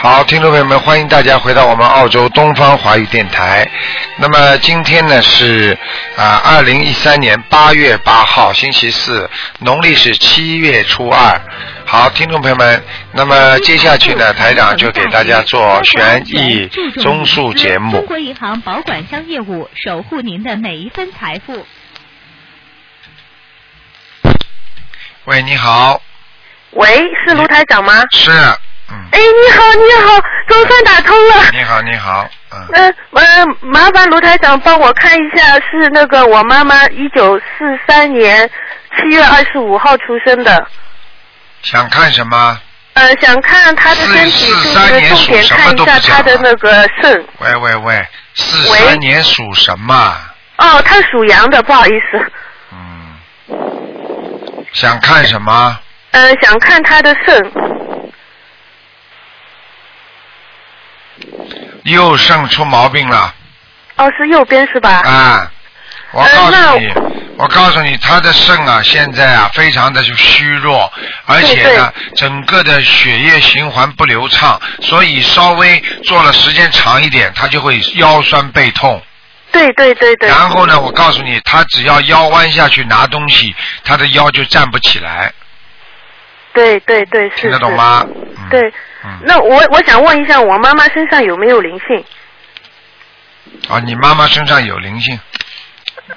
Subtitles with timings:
[0.00, 3.68] 好，听众朋友们，欢迎大家回到我们澳洲东方华语电台。
[4.16, 5.76] 那么今天呢是
[6.16, 11.40] 啊，二零一三年八月八号，星期四，农历是七月初二。
[11.84, 12.80] 好，听众朋友们，
[13.10, 16.70] 那么接下去呢，台长就给大家做悬疑
[17.02, 18.06] 综述节目中。
[18.06, 21.66] 国银行保管箱业务，守护您的每一分财富。
[25.24, 26.00] 喂，你好，
[26.70, 28.04] 喂，是卢台长吗？
[28.12, 28.30] 是，
[28.90, 31.50] 嗯，哎，你好，你好，总算打通了。
[31.52, 37.44] 你好，你好，嗯，嗯呃，麻烦卢台长帮我看一下，是那个我妈妈一九四
[37.86, 38.48] 三年
[38.96, 40.66] 七月二十五号出生的，
[41.62, 42.58] 想看什么？
[42.94, 47.26] 呃，想看她的身体，就43年是重点看一下她的那个肾。
[47.38, 50.16] 喂喂喂，四喂三年属什么？
[50.56, 52.32] 哦，她属羊的，不好意思。
[52.72, 53.14] 嗯，
[54.72, 55.78] 想看什么？
[56.10, 57.52] 呃，想看她的肾。
[61.88, 63.34] 右肾出毛病了
[63.96, 64.90] 哦，是右边是吧？
[65.04, 65.50] 啊！
[66.12, 66.92] 我呃告诉那你，
[67.36, 70.90] 我告诉你，他的肾啊，现在啊，非常的虚弱，
[71.26, 79.02] 而且呢，整个的血液循环不流畅，所以稍微做了时间长一点，他就会腰酸背痛。
[79.52, 80.28] 对对对对。
[80.28, 85.30] 然后呢，我告诉你，他只要腰弯下去拿东西，他的腰就站不起来，
[86.54, 88.06] 对对对，是听得懂是吗？
[88.48, 92.04] 嗯、对，嗯，那我我想问一下，我妈妈身上有没有灵性？
[93.68, 95.18] 啊，你妈妈身上有灵性，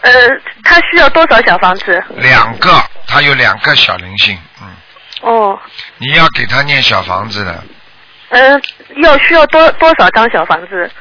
[0.02, 0.12] 呃，
[0.64, 2.04] 她需要多少小房子？
[2.16, 2.70] 两个，
[3.08, 4.68] 她有两个小灵性，嗯，
[5.22, 5.60] 哦，
[5.98, 7.64] 你要给她念小房子的，
[8.30, 8.62] 呃，
[9.02, 10.92] 要需要多多少张小房子？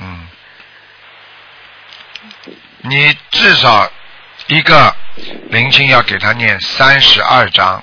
[0.00, 0.26] 嗯，
[2.82, 3.90] 你至少
[4.46, 4.94] 一个
[5.50, 7.82] 灵性要给她念三十二章，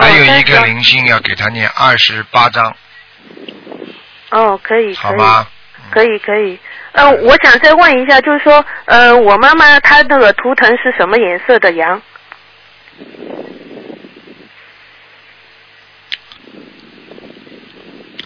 [0.00, 2.76] 还有一个32灵性要给他念二十八章，
[4.30, 5.46] 哦，可以，好吗？
[5.90, 6.56] 可以，可以。
[6.92, 12.00] 呃，我想再问一下，就是说，呃，我妈妈她那个图腾是什么颜色的羊？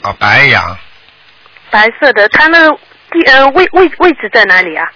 [0.02, 0.76] 啊，白羊，
[1.70, 2.78] 白色的，它那个
[3.10, 4.86] 地呃位位位置在哪里啊？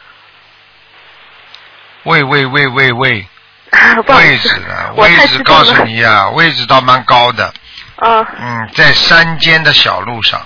[2.03, 3.27] 喂喂喂喂喂。
[4.03, 5.65] 不好意位置啊，我位太激动了。
[5.65, 7.53] 置告诉你啊，位置倒蛮高的，
[7.97, 10.41] 啊嗯，在山间的小路上，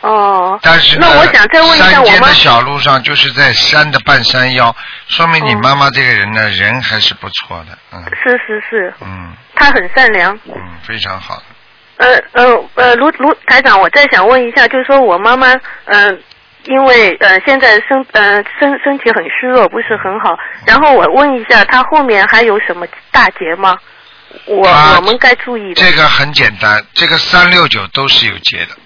[0.00, 0.58] 哦。
[0.62, 2.34] 但是呢，那我想再问一下我妈山间的。
[2.34, 4.74] 小路上就是在山的半山腰，
[5.08, 10.32] 说明你哦妈妈这个人呢，人还是不错的，嗯是是是，嗯她很善良。
[10.46, 11.42] 嗯，非常好。
[11.98, 15.54] 呃呃呃，卢卢台长，我再想问一下，就是说我妈妈，
[15.84, 16.20] 嗯、
[16.64, 23.76] 因为呃现在身呃身身体很虚弱，不是很好，然后我问一下，他后面还有什么大劫吗？
[24.46, 25.82] 我她我们该注意的。
[25.82, 28.76] 这个很简单，这个三六九都是有劫的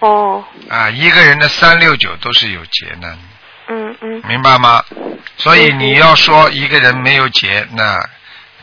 [0.00, 3.16] 哦，啊，一个人的三六九都是有劫的，
[3.68, 4.84] 嗯嗯，明白吗？
[5.38, 7.98] 所以嗯你要说一个人没有劫，那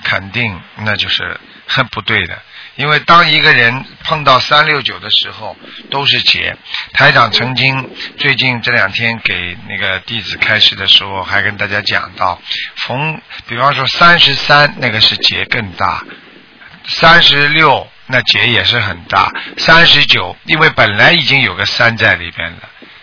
[0.04, 2.38] 肯定那就是很不对的。
[2.82, 5.56] 因为当一个人碰到三六九的时候，
[5.92, 6.58] 都是劫。
[6.94, 7.88] 台长曾经
[8.18, 12.42] 最近这两天给那个弟子开示的时候，还跟大家讲到，
[12.76, 16.04] 逢比方说三十三那个是劫更大，
[16.88, 22.58] 三十六那劫也是很大，三十九因为本来已经有个三在里边了。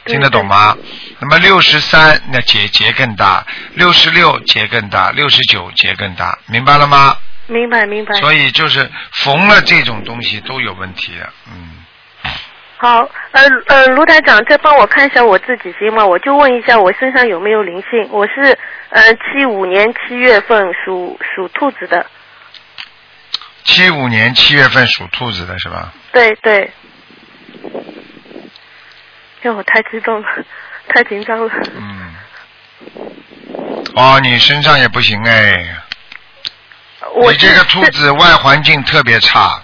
[0.07, 0.77] 听得懂吗？
[1.21, 7.17] 那么六十三那劫劫更大，六十六劫更大，六十九劫更大，明白了吗？
[7.49, 8.15] 明白明白。
[8.21, 11.75] 所以就是缝了这种东西都有问题的，嗯。
[12.81, 16.07] 好，呃呃，卢台长，再帮我看一下我自己行吗？
[16.07, 18.09] 我就问一下我身上有没有灵性。
[18.11, 18.57] 我是
[18.91, 22.07] 呃七五年七月份属属兔子的，
[23.65, 25.93] 七五年七月份属兔子的是吧？
[26.13, 26.71] 对对。
[29.43, 30.29] 哟，我太激动了，
[30.87, 31.53] 太紧张了。
[31.77, 32.15] 嗯。
[33.97, 35.65] 哦，你身上也不行哎，
[37.15, 39.63] 我你这个兔子外环境特别差，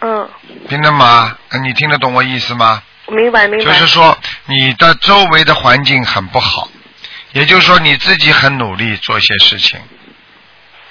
[0.00, 0.28] 嗯，
[0.68, 1.36] 听得吗？
[1.50, 2.82] 呃你听得懂我意思吗？
[3.08, 3.64] 明白明白。
[3.64, 4.16] 就是说
[4.46, 6.68] 你的周围的环境很不好，
[7.32, 9.80] 也就是说你自己很努力做一些事情，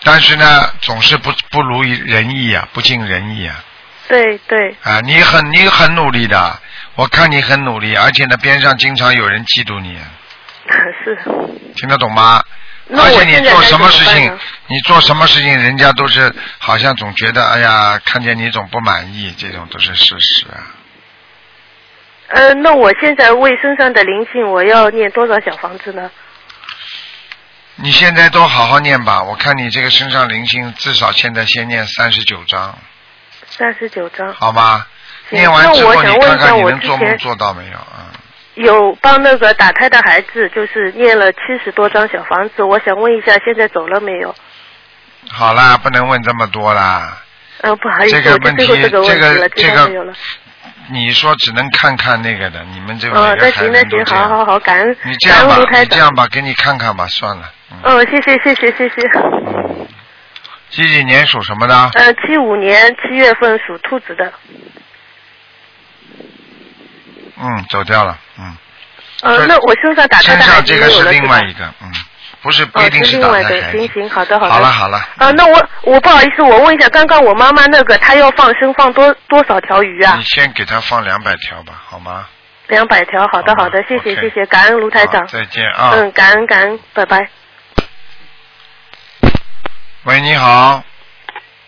[0.03, 3.63] 但是呢总是不不如人意啊，不尽人意啊
[4.07, 4.99] 对对，啊！
[5.01, 6.59] 你很你很努力的，
[6.95, 9.97] 我看你很努力，而且呢边上经常有人嫉妒你，
[11.05, 11.17] 是。
[11.75, 12.43] 听得懂吗？
[12.91, 20.57] 那而且你做什么事情你做什么事情，人家都是好像总觉得哎呀，看见你总不满意，这种都是事实啊。
[22.29, 26.09] 呃，那我现在为身上的灵性，我要念多少小房子呢？
[27.75, 32.77] 你现在都好好念吧，我看你这个身上灵性至少现在先念三十九章，
[33.47, 34.33] 三十九张。
[34.33, 34.87] 好吧？
[35.29, 37.98] 行念完之后，你看看你能做梦做到没有啊？
[38.55, 44.35] 有帮那个打胎的孩子，就是念了七十多张小房子，我想问一下，现在走了没有？
[45.31, 47.17] 好啦，不能问这么多啦。
[47.61, 50.13] 嗯、不好意思，这个问题这个这个。
[50.91, 54.03] 你说只能看看那个的，你们这个哦，那行那行。
[54.05, 55.57] 好好好，感恩你这样吧。
[55.57, 57.51] 你这样吧，给你看看吧，算了。
[57.71, 57.77] 嗯。
[57.83, 59.07] 哦，谢谢谢谢谢谢。
[59.19, 59.87] 嗯。
[60.71, 61.75] 几几年属什么的？
[61.93, 64.33] 呃，七五年七月份属兔子的。
[67.39, 68.17] 嗯，走掉了。
[68.37, 68.57] 嗯。
[69.21, 71.11] 呃，那我身上打胎身的孩上这个是子有了？
[71.11, 71.91] 另外一个，嗯，
[72.41, 73.77] 不是不哦，一定是另外的，打胎孩子。
[73.77, 74.51] 行行，好的好的。
[74.53, 74.97] 好了好了。
[75.17, 80.23] 啊，那我我不好意思，我问一下，刚刚我妈妈那个她要放生放多多少条鱼啊你？
[80.23, 82.27] 先给她放两百条吧，好吗？
[82.67, 85.27] 两百条，好的好好的，谢谢谢谢，感恩卢台长。
[85.27, 85.91] 再见啊。
[85.95, 87.29] 嗯，感恩感恩，拜拜。
[90.03, 90.81] 喂，你好，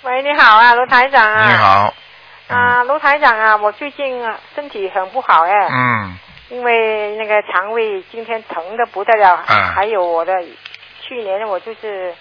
[0.04, 1.50] 喂，你好啊，卢台长啊。
[1.52, 1.58] 你。
[1.58, 1.94] 好。
[2.51, 6.18] 啊，卢台长啊，我最近啊身体很不好哎，嗯。
[6.50, 9.74] 因为那个肠胃今天疼的不得了，啊。
[9.74, 10.33] 还有我的
[11.01, 12.13] 去年我就是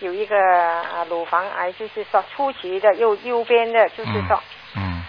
[0.00, 4.38] 有一个啊乳房癌，就是说初期的右右边的，就是说、
[4.76, 5.02] 嗯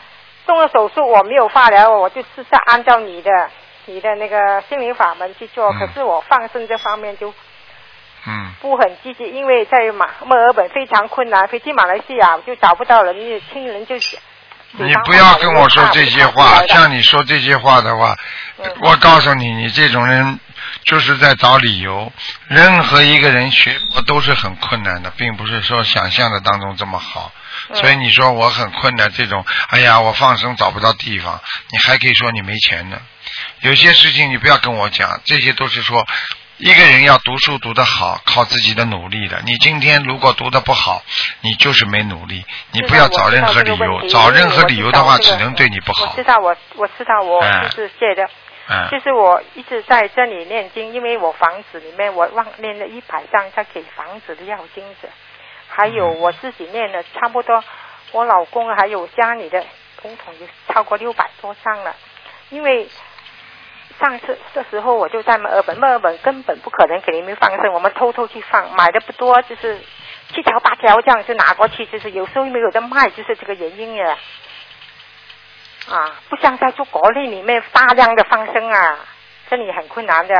[0.48, 3.50] 动了手术，我没有化疗，我就是在按照你的
[3.86, 5.80] 你的那个心灵法门去做，嗯。
[5.80, 7.34] 可是我放生这方面就
[8.26, 8.54] 嗯。
[8.62, 13.98] 不很积极，因为在马墨尔本非常困难，飞去马来西亚就找不到人，亲人就
[14.74, 18.18] 你不要跟我说这些话，像你说这些话的话，
[18.58, 20.40] 嗯我告诉你，你这种人
[20.86, 22.12] 就是在找理由。
[22.48, 27.32] 任何一个人学佛都是很困难的，并不是说想象的当中这么好。
[27.70, 31.40] 嗯所以你说我很困难，这种，哎呀，我放生找不到地方，
[31.70, 32.98] 你还可以说你没钱呢。
[33.60, 36.08] 有些事情你不要跟我讲，这些都是说。
[36.62, 39.42] 一个人要读书读得好，靠自己的努力的。
[39.46, 41.02] 你今天如果读得不好，
[41.42, 42.46] 你就是没努力。
[42.72, 46.24] 你不要找任何理由，找任何理由的话，只能对你不好我知。
[46.24, 48.30] 道我我知道我哎就是借的，
[48.70, 55.10] 嗯就是我一直在这里念经，因为我房子里面我忘念了一百张在给房子的要金子，
[55.68, 57.64] 还有嗯我自己念了差不多，
[58.12, 59.66] 我老公还有家里的
[60.00, 61.96] 共同有超过六百多张了，
[62.52, 62.88] 因为。
[64.02, 69.80] 上次这时候我就在墨尔本，墨尔本根本不可能给你们放生，我们偷偷去放，买的不多，就是
[70.34, 74.18] 七条八条这样就拿过去，就是有时候没有得卖，就是这个原因呀。
[75.90, 78.98] 啊，不像在做国内里面大量的放生啊，
[79.50, 80.34] 这里很困难的，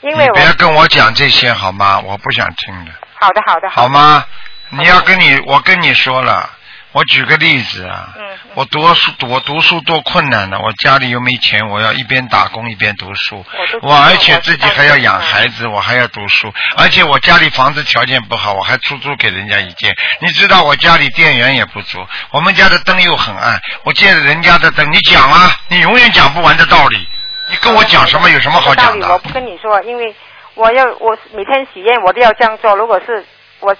[0.00, 2.00] 因为我你别跟我讲这些好吗？
[2.00, 3.88] 我不想听的，好的好的好？
[3.88, 4.24] 吗？
[4.70, 6.48] 你要跟你，我跟你说了，
[6.92, 8.14] 我举个例子啊，
[8.54, 13.44] 我读书，我读书多困难呢，我家里又没钱，我要一边打工一边读书
[13.80, 19.94] 我而且自己还要养孩子，我还要读书，而且我家里房子条件不好，我还出租给人家一间。
[20.20, 21.98] 你知道我家里电源也不足，
[22.30, 27.08] 我们家的灯又很暗，我借了人家的灯，你讲啊，你永远讲不完的道理，
[27.48, 29.06] 你跟我讲什么有什么好讲的？
[29.06, 30.14] 道理我不跟你说，因为
[30.54, 32.76] 我要我每天许愿我都要这样做。
[32.76, 33.24] 如果是
[33.60, 33.74] 我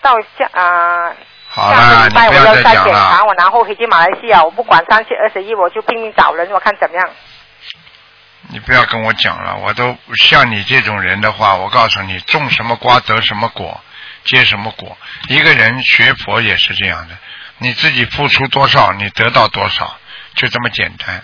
[0.00, 1.12] 到家啊、
[1.54, 3.10] 好了，你不要再检讲了。
[3.12, 7.08] 查，我然后回去马来西亚，我不管三七二十一，我就拼命找人，我看怎么样。
[8.48, 13.80] 你不要跟我讲了，我都像你这种人的话，我告诉你，种什么瓜得什么果，
[14.24, 14.98] 结什么果。
[15.28, 17.16] 一个人学佛也是这样的，
[17.58, 19.96] 你自己付出多少，你得到多少，
[20.34, 21.22] 就这么简单。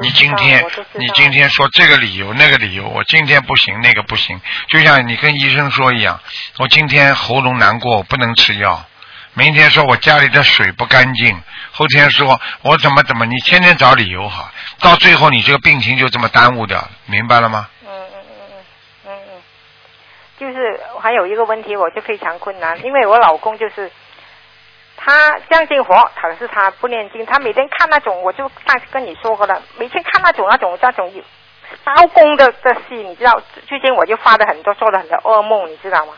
[0.00, 6.20] 你今天你今天说这个理由那个理由，我今天不行那个不行，就像你跟医生说一样，
[6.58, 8.84] 我今天喉咙难过，我不能吃药。
[9.38, 11.40] 明天说我家里的水不干净，
[11.70, 17.68] 后天说我怎么怎么，你天天找理由哈，到最后你这个病情就这么耽误掉了，明白了吗？
[17.86, 18.64] 嗯嗯嗯嗯
[19.06, 19.42] 嗯嗯，
[20.40, 23.88] 就是还有一个问题，我就非常困难，因为我老公就是
[24.96, 31.22] 他相信佛，可是他不念经，他每天看那种，我就上次跟你说过了，每天看那种那种那种有
[31.84, 36.14] 包公的的戏，你知道，最近我就发了很多，做了很多噩梦，你知道吗？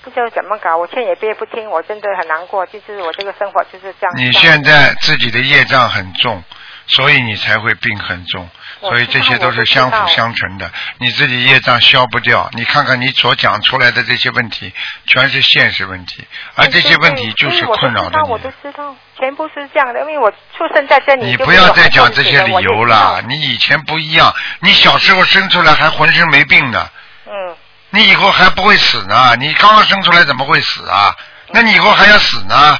[0.00, 4.16] 嗯，不知道怎么搞，我劝也憋不听，我真的很难过，就是我这个生活就是这样。
[4.16, 6.42] 你现在自己的业障很重，
[6.86, 8.48] 所以你才会病很重，
[8.80, 10.70] 所以这些都是相辅相成的。
[10.98, 14.72] 你自己业障消不掉，你看看你所讲出来的这些问题，
[15.06, 18.50] 全是现实问题，而这些问题就是困扰着我都。
[18.62, 21.26] 知道，全部是这样的，因为我出生在这里。
[21.26, 26.90] 你不要再讲这些理由了，你以前不一样，你小时候生出来还浑身没病的，
[27.26, 27.56] 嗯，
[27.90, 31.14] 你以后还不会死呢，你刚刚生出来怎么会死啊？
[31.52, 32.78] 那你以后还要死呢？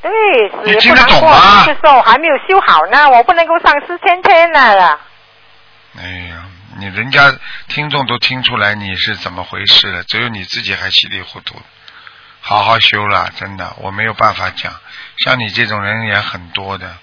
[0.00, 0.10] 对，
[0.50, 4.98] 死你听得也不难过懂吗就是说我还没有修好呢，我不能够上四千天了呀。
[6.00, 6.44] 哎呀，
[6.78, 7.34] 你人家
[7.66, 11.60] 听众都听出来你是怎么回事了，只有你自己还稀里糊涂。
[12.40, 14.72] 好好修了，真的，我没有办法讲。
[15.24, 16.96] 像你这种人也很多的，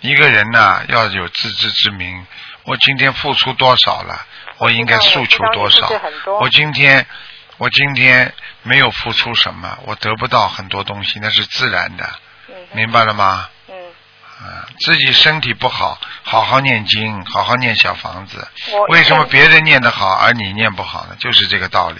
[0.00, 2.26] 一个人呐、要有自知之明。
[2.64, 4.26] 我今天付出多少了？
[4.62, 5.88] 我应该诉求多少
[6.40, 7.04] 我今天，
[7.58, 12.08] 我今天没有付出什么，我得不到很多东西，那是自然的，
[12.70, 13.48] 明白了吗？
[13.68, 13.74] 嗯，
[14.40, 18.46] 啊，自己身体不好，好好念经，好好念小房子。
[18.72, 21.16] 我为什么别人念得好，而你念不好呢？
[21.18, 21.98] 就是这个道理，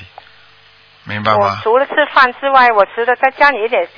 [1.03, 1.61] 明白我吗？
[1.65, 3.89] 除了吃饭之外，我吃的在家里一点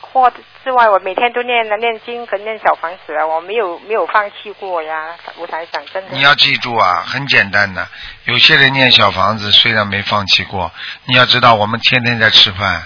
[0.00, 0.30] 货
[0.64, 5.16] 之外，我每天都念念经跟念小房子啊，我没有没有放弃过呀。
[5.36, 6.16] 我才想，真的。
[6.16, 7.86] 你要记住啊，很简单的。
[8.24, 10.70] 有些人念小房子，虽然没放弃过，
[11.06, 12.84] 你要知道，我们天天在吃饭，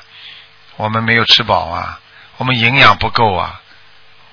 [0.77, 2.01] 我们没有吃饱啊，
[2.39, 3.61] 我们营养不够啊。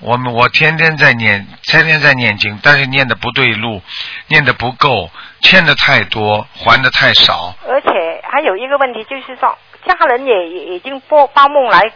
[0.00, 3.80] 我们我天天在念，天天在念经，但是念的不对路，
[4.26, 5.10] 念的不够，
[5.40, 7.54] 欠的太多，还的太少。
[7.66, 7.88] 而且
[8.28, 11.90] 还有一个问题，就是说家人也也已经报报梦来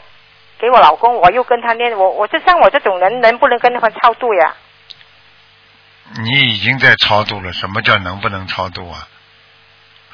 [0.60, 4.54] 给我老公，我又跟他念，我我就像我这种人，能不能跟他们超度呀？
[6.22, 9.06] 你已经在超度了，什么叫能不能超度啊？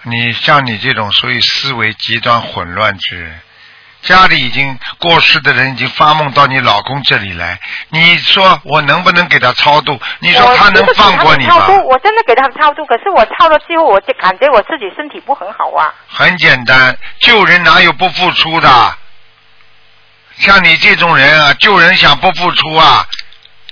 [0.03, 3.41] 你像你这种属于思维极端混乱之人，
[4.03, 7.59] 家里已经过世的人已经发梦到你老公这里来，
[7.89, 9.99] 你说我能不能给他超度？
[10.19, 15.95] 你说他能放过你吗我真的给他超度，可是我超了之后，我就感觉我自己身体不很好啊。
[16.07, 18.69] 很简单，救人哪有不付出的？
[20.39, 23.07] 像你这种人啊，救人想不付出啊？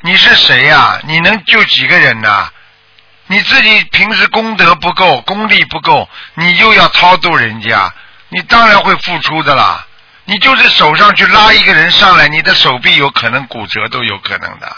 [0.04, 2.50] 你是谁呀、你能救几个人呐、
[3.28, 7.92] 你自己平时功德不够，功力不够，你又要超度人家，
[8.28, 9.86] 你当然会付出的啦。
[10.24, 14.76] 你就是手上去拉一个人上来，你的手臂有可能骨折都有可能的。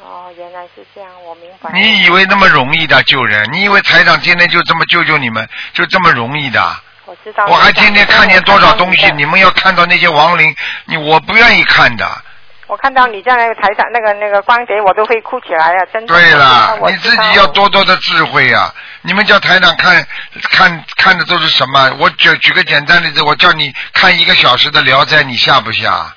[0.00, 1.70] 哦，原来是这样，我明白。
[1.72, 3.48] 你以为那么容易的救人？
[3.52, 6.76] 你以为台长天天就这么救救你们，就这么容易的？
[7.14, 7.44] 我知道。
[7.46, 10.54] 我还天天看见多少东西，你们要看到那些亡灵，
[10.86, 12.06] 你我不愿意看的。
[12.66, 15.84] 我看到你在那个台上那个那个光碟，我都会哭起来啊！
[15.92, 16.14] 真的。
[16.14, 18.74] 对了，你自己要多多的智慧啊！
[19.02, 20.06] 你们叫台长看
[20.50, 21.94] 看看的都是什么？
[21.98, 26.14] 我举举个简单例子，我叫你看一个小时的《聊斋》，你下不下？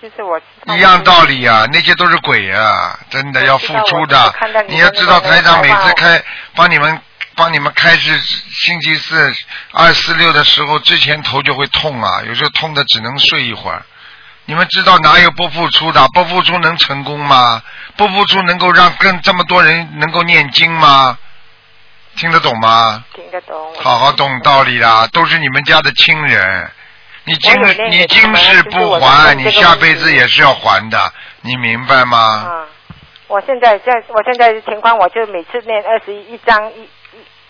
[0.00, 0.40] 就是我
[0.74, 4.34] 一样道理啊，那些都是鬼啊，真的要付出的
[4.66, 6.22] 你要知道，台长每次开
[6.56, 6.98] 帮你们
[7.34, 9.34] 帮你们开始星期四
[9.72, 13.82] 二四六的时候，之前头就会痛啊，有时候痛的只能睡一会儿。
[14.46, 16.06] 你们知道哪有不付出的？
[16.08, 17.62] 不付出能成功吗？
[17.96, 21.16] 不付出能够让更这么多人能够念经吗？
[22.16, 23.04] 听得懂吗？
[23.14, 23.74] 听得懂。
[23.80, 26.70] 好好懂道理啦，都是你们家的亲人。
[27.24, 27.52] 你今
[27.90, 32.18] 你今世不还，你下辈子也是要还的，你明白吗？
[32.18, 32.66] 啊，
[33.28, 36.88] 我现在在我现在的情况，我就每次念二十一章一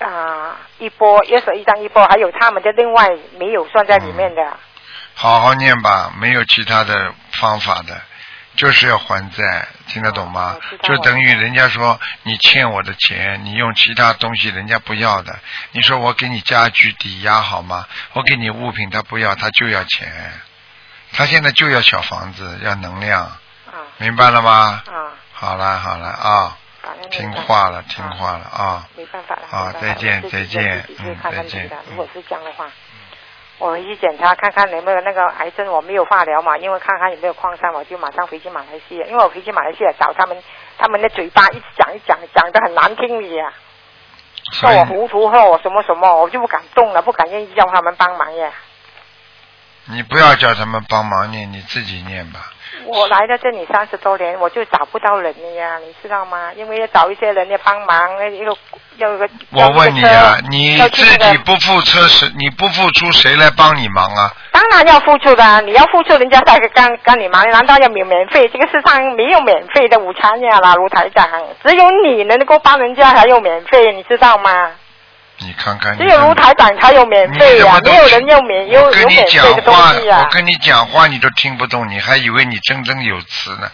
[0.01, 4.57] 一啊一波，也是一张一波，还有他们的另外没有算在里面的。
[5.15, 8.01] 好好念吧，没有其他的方法的，
[8.57, 10.57] 就是要还债，听得懂吗？
[10.83, 15.39] 就等于人家说你欠我的钱，你用其他东西人家不要的，
[15.73, 17.87] 你说我给你家具抵押好吗？
[18.15, 20.33] 我给你物品他不要，他就要钱，
[21.13, 23.39] 他现在就要小房子，要能量，啊。
[23.99, 24.83] 明白了吗？
[24.87, 26.57] 啊，好了好了啊，
[27.11, 29.43] 听话了听话了啊，没办法了。
[29.49, 30.85] 好没办法再见再见
[31.33, 31.77] 再见的。
[31.91, 32.71] 如果是这样的话，
[33.59, 39.07] 我回去检查看看有没有那个癌症，我没有化疗嘛，因为看看有没有扩散，我就马上回去马来西亚。
[39.07, 40.43] 因为我回去马来西亚找他们，
[40.79, 43.53] 他们的嘴巴一直讲一讲，讲的很难听的呀，
[44.53, 48.51] 说我糊涂，说我什么什么，我就不敢动了，不敢愿意叫他们帮忙呀。
[49.87, 52.41] 你不要叫他们帮忙念，你自己念吧。
[52.87, 56.51] 我来到这里三十多年，我就找不到人了呀，你知道吗？
[56.57, 58.57] 因为要找一些人来帮忙，那一个
[58.97, 59.29] 要一个。
[59.53, 62.29] 我问你啊，你自己不付出谁？
[62.39, 64.31] 你不付出谁来帮你忙啊？
[64.53, 68.49] 当然要付出的，你要付出，人家才干干你忙，难道要免免费？
[68.49, 71.29] 这个世上没有免费的午餐呀，啦，卢台长，
[71.65, 74.71] 只有你能够帮人家还有免费，你知道吗？
[75.43, 80.25] 你看看你只有卢台长才有免费呀，没有人要免有我跟你有免讲费的东话，西呀我。
[80.31, 83.71] 跟你讲话你都听不懂，你还以为你真正有词呢。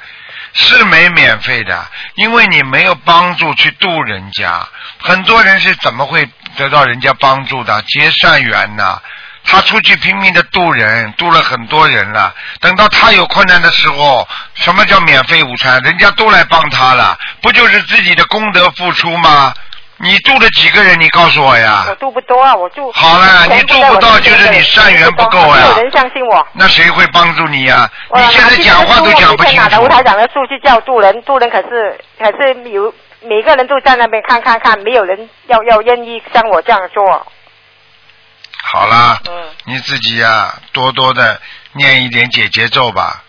[0.58, 4.66] 是没免费的，因为你没有帮助去度人家。
[4.99, 7.82] 很多人是怎么会得到人家帮助的？
[7.82, 8.99] 结善缘呐、
[9.44, 12.35] 他出去拼命的度人，度了很多人了。
[12.61, 15.78] 等到他有困难的时候，什么叫免费午餐？
[15.82, 19.52] 人家都来帮他了，不就是自己的功德付出吗？
[19.99, 21.00] 你度了几个人？
[21.00, 21.95] 你告诉我呀我。
[21.95, 22.93] 度不多啊，我度。
[22.93, 26.47] 好了你度不到就是你善缘不够呀没有人相信我。
[26.53, 29.81] 那谁会帮助你呀、我你现在讲话都讲不清楚拿着。
[29.81, 37.26] 吴台长的数据叫渡人，渡人可是可是有每个人都在那边看看看，没有人要要愿意像我这样做。
[38.62, 39.33] 好啦，嗯
[39.65, 41.41] 你自己呀、多多的
[41.73, 43.23] 念一点姐姐咒吧。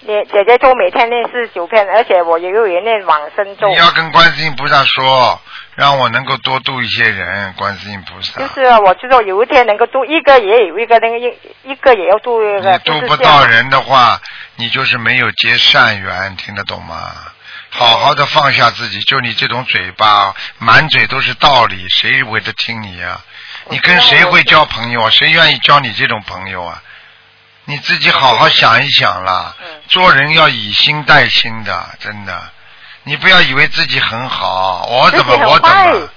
[0.00, 3.74] 念姐姐咒每天念四十九遍，而且我也有人念往生咒你。
[3.74, 5.40] 要跟观世音菩萨说，
[5.76, 8.40] 让我能够多度一些人，观世音菩萨。
[8.40, 11.32] 就是啊我知道有一天能够度一个也有一个那个一
[11.64, 14.20] 一个也要度一个，你度不到人的话，
[14.56, 17.12] 你就是没有结善缘，听得懂吗？
[17.68, 23.20] 好好的放下自己，就你这种嘴巴，满嘴都是道理，谁会得听你啊、
[23.68, 25.10] 你跟谁会交朋友啊？
[25.10, 26.82] 谁愿意交你这种朋友啊？
[27.66, 32.50] 你自己好好想一想啦，嗯做人要以心待心的，真的。
[33.06, 36.08] 你不要以为自己很好，我怎么我怎么，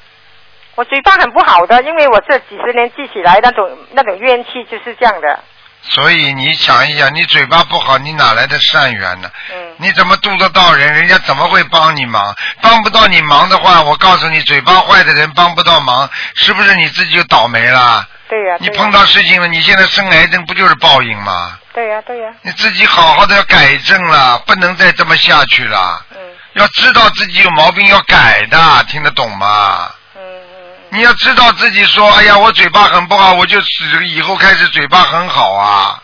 [0.74, 5.43] 我嘴巴很不好的，因为我这几十年记起来那种那种怨气就是这样的。
[5.84, 9.29] 所以你想一想，你嘴巴不好，你哪来的善缘呢？
[9.53, 10.91] 嗯，你怎么度得到人？
[10.96, 12.36] 人家怎么会帮你忙？
[12.60, 18.03] 帮不到你忙的话，我告诉你，嘴巴坏的人帮不到忙，是不是你自己就倒霉了？
[18.27, 21.58] 对呀、你碰到事情了，你现在生癌症不就是报应吗？
[21.72, 26.03] 对呀、对呀、你自己好好的要改正了，不能再这么下去了。
[26.12, 26.17] 嗯
[26.53, 29.94] 要知道自己有毛病要改的，听得懂吗？
[30.15, 36.01] 嗯嗯你要知道自己说，哎呀，我嘴巴很不好，我就是以后开始嘴巴很好啊，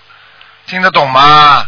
[0.67, 1.67] 听得懂吗？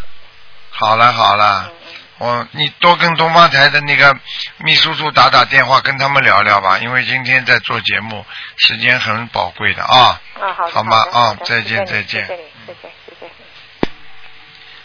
[0.69, 1.71] 好了好了
[2.19, 4.15] 我你多跟东方台的那个
[4.57, 8.25] 秘书处打打电话，跟他们聊聊吧，因为今天在做节目，
[8.57, 10.19] 时间很宝贵的啊。
[10.39, 13.06] 啊好吗啊再见再见谢谢你谢谢谢谢。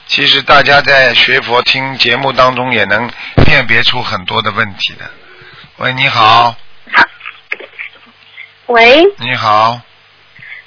[0.06, 3.11] 其实大家在学佛听节目当中也能
[3.47, 5.11] 辨别出很多的问题的。
[5.78, 6.54] 喂，你好，
[8.66, 9.80] 喂你好，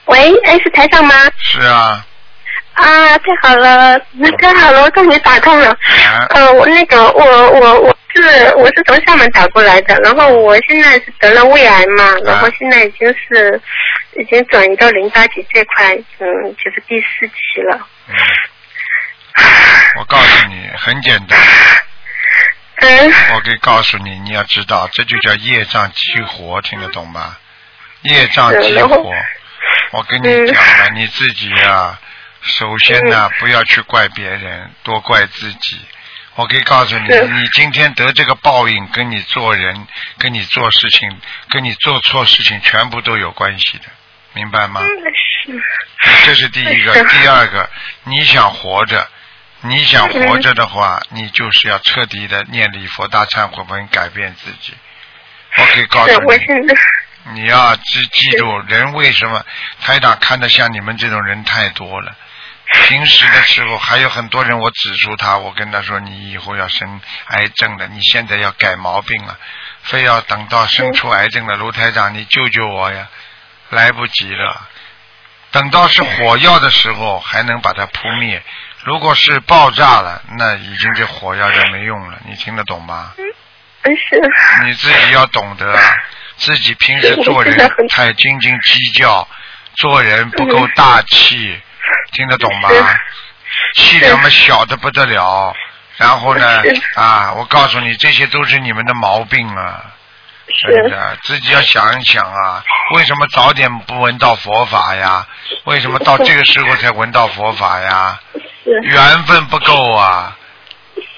[0.05, 1.13] 喂，哎，是台上吗？
[1.37, 2.05] 是啊，
[2.73, 5.69] 啊，太好了，那太好了，我终于打通了。
[5.69, 13.61] 啊呃，我那个，我我我是我是从厦门打过来的，然后我现在是得了胃癌嘛，然后现在已经是
[14.17, 17.87] 已经转移到淋巴结这块，嗯，就是第四期了。
[18.07, 18.15] 嗯，
[19.97, 21.39] 我告诉你，很简单，
[22.77, 27.37] 嗯，我可以告诉你，你要知道，这就叫业障激活，听得懂吗？
[28.01, 29.13] 业障激活，
[29.91, 31.99] 我跟你讲了，你自己啊、
[32.41, 35.79] 首先呢，不要去怪别人，多怪自己。
[36.35, 41.09] 我可以告诉你，你今天得这个报应，跟你做人、跟你做事情、
[41.49, 43.85] 跟你做错事情，全部都有关系的，
[44.33, 44.81] 明白吗？
[44.81, 47.69] 是，这是第一个，第二个，
[48.03, 49.09] 你想活着，
[49.67, 54.73] 你想活着的话，你就是要彻底的念礼佛大忏悔文，改变自己。
[55.57, 59.45] 我可以告诉你， 你要记记住，人为什么
[59.81, 62.15] 台长看得像你们这种人太多了。
[62.87, 69.37] 平时的时候还有很多人，我指出他，我跟他说你以后要生癌症了，你现在要改毛病了，
[69.83, 73.07] 非要等到生出癌症了，卢台长你救救我呀，
[73.69, 74.67] 来不及了。
[75.51, 78.41] 等到是火药的时候，还能把它扑灭；
[78.85, 82.19] 如果是爆炸了，那已经这火药就没用了。
[82.27, 83.13] 你听得懂吗？
[83.17, 84.19] 嗯是，
[84.63, 85.75] 你自己要懂得，
[86.37, 87.55] 自己平时做人
[87.89, 89.27] 太斤斤计较，
[89.77, 91.59] 做人不够大气，
[92.13, 92.69] 听得懂吗？
[93.73, 95.55] 气量嘛小的不得了。
[95.97, 96.61] 然后呢，
[96.95, 99.83] 啊，我告诉你，这些都是你们的毛病啊！
[100.61, 102.63] 真是，的，自己要想一想啊，
[102.95, 105.25] 为什么早点不闻到佛法呀？
[105.65, 108.19] 为什么到这个时候才闻到佛法呀？
[108.65, 110.35] 是，缘分不够啊！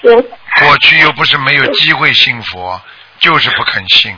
[0.02, 0.14] 是，
[0.60, 2.80] 过去又不是没有机会信佛，
[3.18, 4.14] 就是不肯信。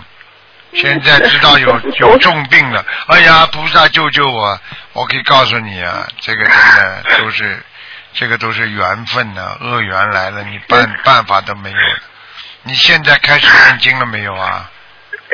[0.72, 4.60] 现在知道有有重病了，哎呀，菩萨救救我！
[4.92, 7.62] 我可以告诉你啊，这个真的都是，
[8.14, 12.02] 这个都是缘分呢、恶缘来了，你办办法都没有了。
[12.64, 14.70] 你现在开始念经了没有啊？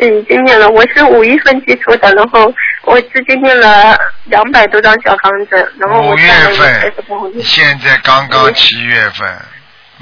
[0.01, 2.53] 嗯，已经念了，我是五月份接触的，然后
[2.87, 6.92] 我直接念了两百多张小房子，然后我五月份
[7.42, 9.38] 现在刚刚七月份、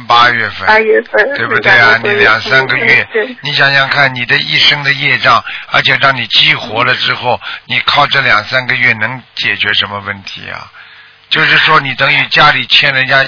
[0.07, 1.99] 八月份，八月份，对不对啊？
[2.03, 10.71] 你两三个月对，你想想看，你的一生的业障，而且让你激活了之后，你靠这两三个月能解决什么问题啊？
[11.31, 13.25] 就是说，你等于家里欠人家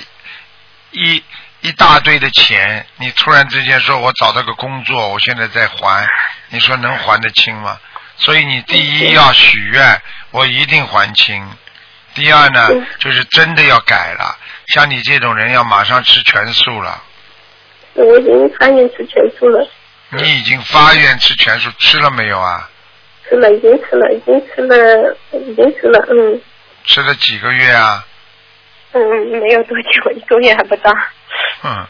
[0.90, 1.22] 一
[1.62, 6.06] 一大堆的钱，你突然之间说我找到个工作，我现在在还，
[6.50, 7.78] 你说能还得清吗？
[8.18, 11.48] 所以你第一要许愿，我一定还清。
[12.14, 14.36] 第二呢，就是真的要改了。
[14.68, 17.02] 像你这种人，要马上吃全素了。
[17.94, 19.68] 我已经发愿吃全素了，
[20.10, 22.68] 你已经发愿吃全素，吃了没有啊？
[23.28, 26.40] 吃了，已经吃了，已经吃了，已经吃了，嗯
[26.84, 28.06] 吃了几个月啊？
[28.92, 29.00] 嗯，
[29.40, 30.92] 没有多久，一个月还不到。
[31.64, 31.86] 嗯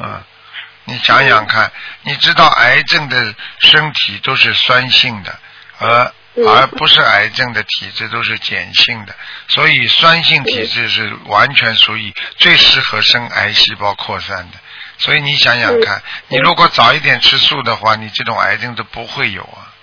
[0.00, 0.22] 嗯，
[0.84, 1.70] 你想想看，
[2.02, 5.38] 你知道癌症的身体都是酸性的，
[5.80, 9.14] 而嗯而不是癌症的体质都是碱性的，
[9.48, 14.58] 所以酸性体质是完全属于最适合生癌细胞扩散的。
[14.98, 19.74] 所以你想想看，你如果早一点吃素的话，你这种癌症都不会有啊，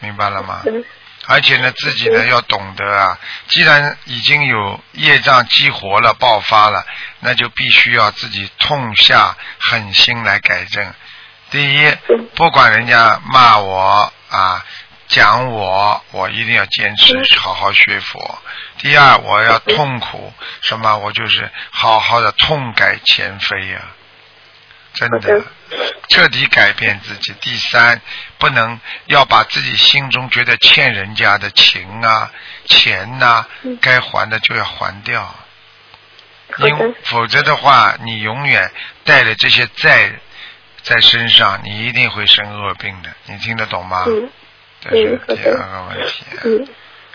[0.00, 0.60] 明白了吗？
[0.66, 0.84] 嗯
[1.30, 6.86] 而且呢，自己呢要懂得啊，既然已经有业障激活了、爆发了，
[7.20, 10.94] 那就必须要自己痛下狠心来改正。
[11.50, 11.94] 第一，
[12.34, 14.64] 不管人家骂我啊、
[15.08, 18.38] 讲我，我一定要坚持好好学佛。
[18.78, 20.96] 第二，我要痛苦什么？
[20.98, 23.80] 我就是好好的痛改前非呀、
[24.92, 25.42] 真的
[26.10, 27.32] 彻底改变自己。
[27.40, 28.00] 第三，
[28.38, 32.30] 不能要把自己心中觉得欠人家的情啊、
[32.66, 35.34] 钱呐、嗯该还的就要还掉。
[36.58, 38.70] 因否则的话，你永远
[39.04, 40.12] 带着这些债
[40.82, 43.10] 在身上，你一定会生恶病的。
[43.26, 44.04] 你听得懂吗？
[44.06, 44.30] 嗯
[44.80, 46.24] 这是第二个问题。
[46.44, 46.68] 嗯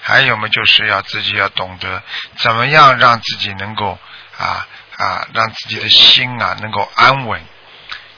[0.06, 2.04] 还有嘛，就是要自己要懂得
[2.36, 3.98] 怎么样让自己能够
[4.38, 7.42] 啊啊，让自己的心啊能够安稳。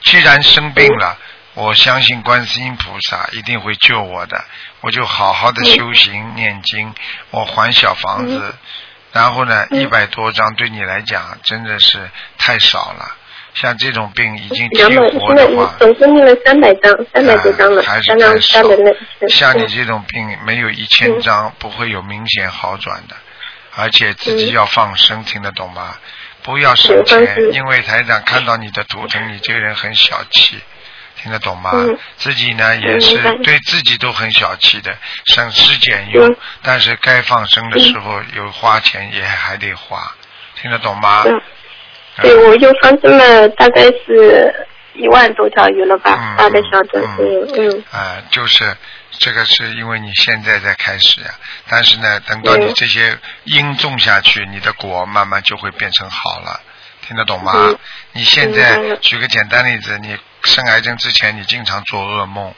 [0.02, 1.16] 既然生病了，
[1.54, 4.44] 我相信观世音菩萨一定会救我的，
[4.80, 6.92] 我就好好的修行、念经，
[7.30, 8.54] 我还小房子，
[9.12, 13.16] 然后呢，嗯一百多张对你来讲真的是太少了。
[13.58, 14.82] 像这种病已经激
[15.18, 18.62] 活的话，总共念了三百张，三百多张了，啊还是刚刚太少。
[18.62, 18.76] 加的
[19.18, 19.68] 那像你嗯。
[19.68, 23.16] 这种病没有一千张不会有明显好转的，
[23.74, 25.96] 而且自己要放生，听得懂吗？
[26.42, 30.58] 不要省钱，因为台长看到你的图腾，你这个人很小气，
[31.22, 31.70] 听得懂吗？
[31.74, 31.98] 嗯。
[32.18, 36.36] 自己呢也是对自己都很小气的，省吃俭用，嗯。
[36.62, 40.14] 但是该放生的时候有花钱也还得花，
[40.60, 41.24] 听得懂吗？
[42.18, 44.54] 嗯对，我就放生了大概是
[44.94, 47.84] 一万多条鱼了吧，嗯大的小的，嗯嗯嗯。
[47.90, 48.76] 啊、就是
[49.18, 51.30] 这个是因为你现在在开始呀，
[51.68, 56.60] 但是呢，等到你嗯这些因种下去，你的果慢慢就会变成好了，
[57.06, 57.52] 听得懂吗？
[57.68, 57.78] 嗯？
[58.12, 62.54] 你现在举个简单例子，你生癌症之前，你经常做噩梦，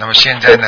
[0.00, 0.66] 那么现在呢，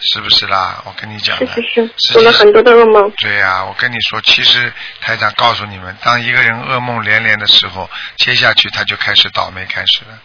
[0.00, 0.80] 是不是啦？
[0.84, 10.16] 我跟你讲的，是是是，做了很多的噩梦，对呀、我跟你说，其实台长告诉你们，当一个人噩梦连连的时候，接下去他就开始倒霉开始了，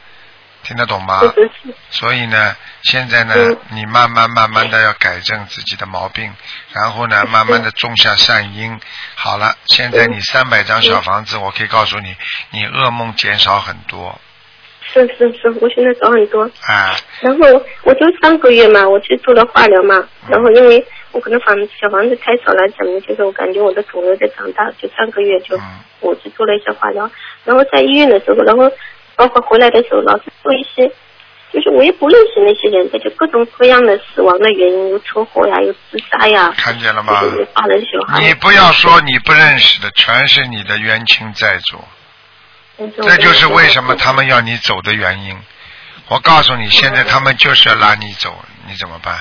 [0.62, 1.20] 听得懂吗？
[1.22, 3.58] 是是是，所以呢，现在呢，嗯。
[3.72, 6.32] 你慢慢慢慢的要改正自己的毛病，
[6.74, 8.80] 然后呢，慢慢的种下善因。
[9.16, 12.16] 好了，现在你三百张小房子，我可以告诉你，
[12.52, 14.22] 你噩梦减少很多
[14.92, 16.44] 是是是，我现在少很多。
[16.68, 16.96] 啊。
[17.22, 25.62] 然后我就上个月嘛，我去做了化疗嘛，然后因为我可能房小房子太少了，怎么就是我感觉我的肿瘤在长大，就上个月就、嗯
[26.04, 27.10] 我去做了一些化疗，
[27.46, 28.70] 然后在医院的时候，然后
[29.16, 30.86] 包括回来的时候，老是做一些，
[31.50, 37.22] 就是我也不认识那些人，他就各种各样的死亡的原因，有车祸呀，有自杀呀，看见了吗？
[37.22, 41.78] 就是有杀人小孩，你不要说你不认识的，全是你的冤亲债主，
[42.78, 45.40] 这这就是为什么他们要你走的原因。
[46.08, 49.20] 我告诉你，现在他们就是要拉你走，你怎么办？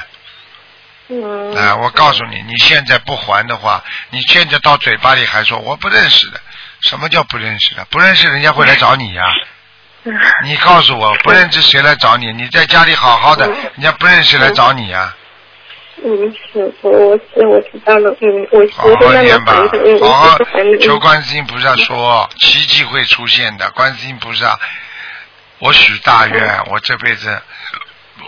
[1.09, 6.41] 嗯啊，我告诉你，你现在不还的话，你现在到嘴巴里还说我不认识的，
[6.81, 7.85] 什么叫不认识的？
[7.87, 9.25] 不认识人家会来找你呀、
[10.05, 10.13] 嗯
[10.43, 12.33] 你告诉我，不认识谁来找你？
[12.33, 15.15] 你在家里好好的，嗯人家不认识来找你呀、
[16.05, 20.39] 嗯，是，我我是我知道了，嗯，我好好我会慢念吧慢还的，嗯，，好
[20.81, 23.71] 求嗯观世音菩萨说，奇迹会出现的。
[23.71, 24.59] 观世音菩萨，
[25.59, 27.41] 我许大愿，我这辈子，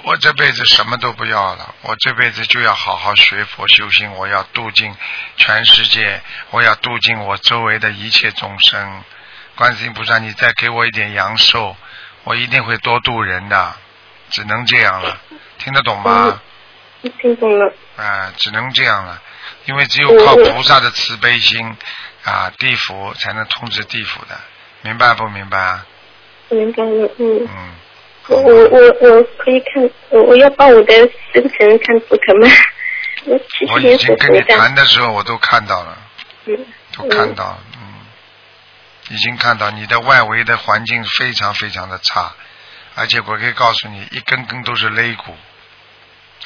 [0.05, 4.95] 我这辈子什么都不要了，我这辈子就要好好学佛修心，我要度尽
[5.37, 9.03] 全世界，我要度尽我周围的一切众生。
[9.57, 11.77] 观世音菩萨，你再给我一点阳寿，
[12.25, 13.75] 我一定会多度人的，
[14.31, 15.19] 只能这样了，
[15.59, 16.41] 听得懂吗？
[17.11, 19.21] 听懂了，啊，只能这样了，
[19.67, 21.77] 因为只有靠菩萨的慈悲心
[22.25, 24.39] 啊，地府才能通知地府的，
[24.83, 25.87] 明白不明白啊？
[26.51, 27.49] 明白了，嗯。
[27.49, 27.75] 嗯，
[28.29, 30.95] 我我我我可以看，我我要帮我的
[31.33, 32.49] 生辰看图腾吗？
[33.27, 35.99] 我七我七年属已经跟你，谈的时候，我都看到了，
[36.47, 37.95] 嗯，都看到了，嗯，
[39.09, 42.33] 已经看到你的外围的环境非常非常的差，
[42.95, 45.35] 而且我可以告诉你，一根根都是肋骨，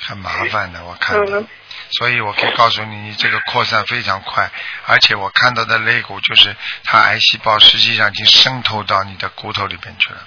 [0.01, 1.47] 很麻烦的，我看到嗯。
[1.91, 4.51] 所以我可以告诉你，你这个扩散非常快，
[4.87, 10.19] 而且我看到的肋骨就是它癌细胞实际上已经渗透到你的骨头里边去了，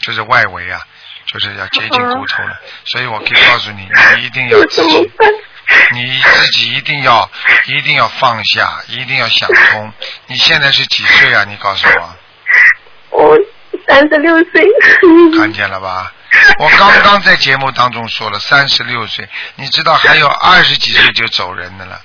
[0.00, 0.80] 就是外围啊，
[1.26, 2.58] 就是要接近骨头了。
[2.84, 5.10] 所以我可以告诉你，你一定要 自己？
[5.92, 7.30] 你自己一定要
[7.66, 9.92] 一定要放下，一定要想通。
[10.26, 11.44] 你现在是几岁啊？
[11.44, 12.16] 你告诉我。
[13.10, 13.36] 我
[13.90, 14.64] 三十六岁。
[15.36, 16.12] 看见了吧？
[16.58, 22.00] 我刚刚在节目当中说了，三十六岁，你知道还有二十几岁就走人的了。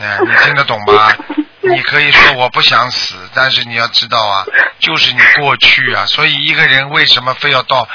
[0.00, 1.12] 哎，你听得懂吗？
[1.60, 4.44] 你可以说我不想死，但是你要知道啊，
[4.80, 7.88] 就是你过去啊，所以一个人为什么非要到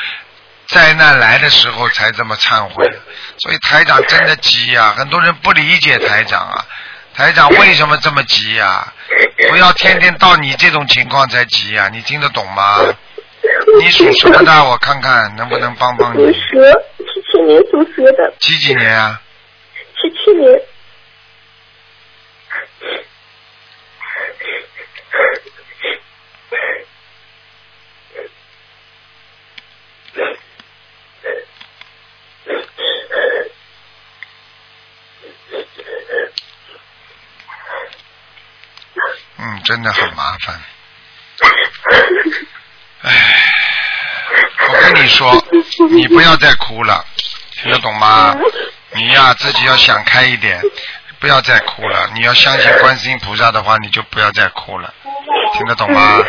[0.67, 2.85] 灾难来的时候才这么忏悔？
[3.39, 6.65] 所以台长真的急呀、很多人不理解台长啊，
[7.13, 8.93] 台长为什么这么急呀、
[9.49, 12.79] 不要天天到你这种情况才急呀、你听得懂吗？
[13.79, 14.65] 你属什么的？
[14.65, 16.25] 我看看能不能帮帮你。
[16.25, 19.21] 属蛇，七七年属蛇的，几几年啊？
[19.95, 20.61] 七七年。
[39.41, 40.61] 嗯，真的很麻烦。
[43.01, 43.11] 唉，
[44.69, 45.45] 我跟你说，
[45.89, 47.03] 你不要再哭了，
[47.53, 48.35] 听得懂吗？
[48.93, 50.61] 你呀、自己要想开一点，
[51.19, 52.09] 不要再哭了。
[52.13, 54.93] 你要相信观世音菩萨的话，你就不要再哭了，
[55.53, 56.19] 听得懂吗？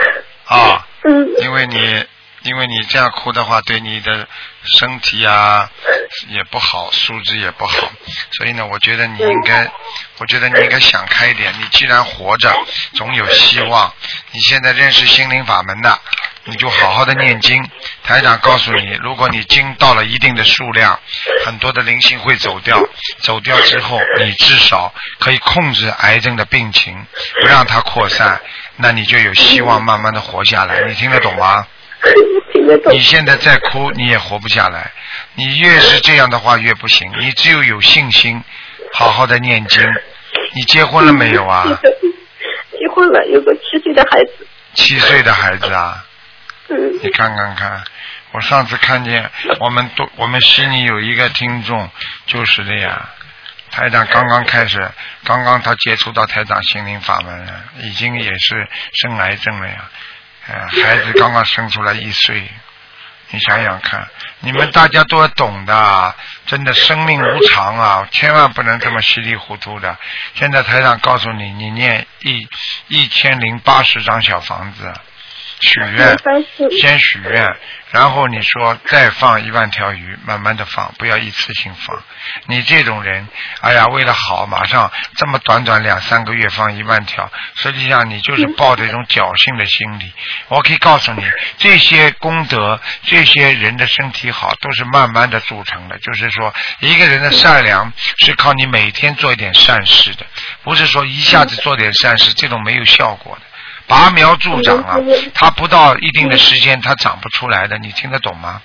[0.47, 2.07] 啊，嗯因为你
[2.43, 4.27] 因为你这样哭的话，对你的
[4.79, 5.71] 身体啊
[6.29, 7.91] 也不好，素质也不好，
[8.33, 9.71] 所以呢，我觉得你应该，
[10.19, 11.53] 我觉得你应该想开一点。
[11.59, 12.53] 你既然活着，
[12.95, 13.93] 总有希望。
[14.33, 15.99] 你现在认识心灵法门的，
[16.45, 17.65] 你就好好的念经。
[18.03, 20.99] 台长告诉你，如果你经到了一定的数量，
[21.45, 22.77] 很多的灵性会走掉，
[23.21, 27.07] 走掉之后，你至少可以控制癌症的病情，
[27.41, 28.41] 不让它扩散，
[28.77, 30.81] 那你就有希望慢慢的活下来。
[30.89, 31.67] 你听得懂吗？
[32.53, 33.01] 听得懂你。
[33.01, 34.91] 现在再哭， 你也活不下来。
[35.35, 37.11] 你越是这样的话，越不行。
[37.19, 38.43] 你只有有信心，
[38.93, 39.83] 好好的念经。
[40.55, 41.65] 你结婚了没有啊？
[42.79, 44.47] 结婚了，有个七岁的孩子。
[44.75, 46.05] 七岁的孩子啊，
[46.69, 47.83] 嗯你看看看。
[48.33, 51.91] 我上次看见我们都我们悉尼有一个听众
[52.25, 53.09] 就是这样，
[53.71, 54.91] 台长刚刚开始，
[55.25, 59.91] 刚刚他接触到台长心灵法门了，已经也是生癌症了呀，
[60.49, 62.43] 呃，孩子刚刚生出来一岁，
[63.31, 64.07] 你想想看，
[64.41, 66.15] 你们大家都要懂的，
[66.47, 69.97] 真的生命无常啊，千万不能这么稀里糊涂的。
[70.35, 72.49] 现在台长告诉你，你念一
[72.89, 74.93] 一千零八十张小房子，
[75.61, 76.19] 许愿，
[76.81, 77.57] 先许愿，
[77.93, 82.03] 然后你说再放一万条鱼，慢慢的放，不要一次性放。
[82.47, 83.29] 你这种人，
[83.61, 90.13] 哎呀，为了好，马上这么短短两三个月放一万条，实际上你就是抱着一种侥幸的心理。
[90.49, 91.23] 我可以告诉你，
[91.59, 95.99] 这些功德，这些人的身体好，都是慢慢的组成的。
[95.99, 100.25] 就是说，一个人的善良是靠你每天做一点善事的，
[100.63, 103.43] 不是说一下子做点善事，这种没有效果的。
[103.87, 104.97] 拔苗助长啊，
[105.35, 108.63] 它不到一定的时间，它长不出来的，你听得懂吗？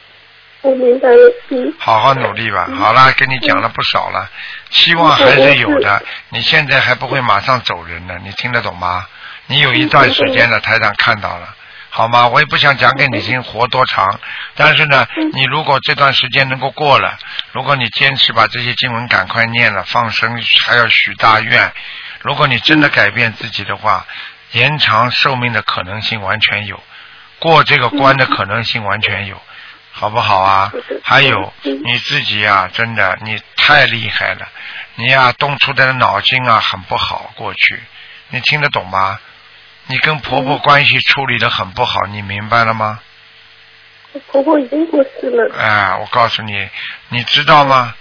[0.62, 1.73] 我明白了，嗯。
[1.77, 2.67] 好好努力吧。
[2.77, 4.30] 好了，跟你讲了不少了，
[4.69, 6.01] 希望还是有的。
[6.30, 9.06] 你现在还不会马上走人呢，你听得懂吗？
[9.45, 11.56] 你有一段时间了，台长看到了，
[11.89, 12.27] 好吗？
[12.27, 14.19] 我也不想讲给你听活多长，
[14.56, 17.17] 但是呢，你如果这段时间能够过了，
[17.53, 21.71] 如果你坚持把这些经文赶快念了，放生还要许大愿，
[22.21, 24.06] 如果你真的改变自己的话，
[24.51, 26.81] 延长寿命的可能性完全有，
[27.39, 29.41] 过这个关的可能性完全有。
[29.91, 30.71] 好不好啊？
[31.03, 34.47] 还有你自己啊，真的你太厉害了，
[34.93, 37.81] 你呀、动出的脑筋啊很不好，过去
[38.29, 39.19] 你听得懂吗？
[39.88, 42.99] 你跟婆婆关系处理的很不好，你明白了吗？
[44.13, 45.51] 我婆婆已经过世了。
[45.57, 46.69] 哎，我告诉你，
[47.10, 47.95] 你知道吗？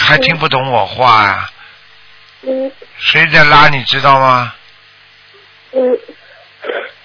[0.00, 1.50] 还听不懂我话呀、
[2.42, 4.52] 嗯谁在拉你知道吗？